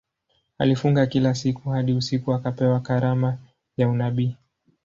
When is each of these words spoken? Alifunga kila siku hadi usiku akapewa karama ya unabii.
Alifunga 0.57 1.05
kila 1.05 1.35
siku 1.35 1.69
hadi 1.69 1.93
usiku 1.93 2.33
akapewa 2.33 2.79
karama 2.79 3.37
ya 3.77 3.89
unabii. 3.89 4.37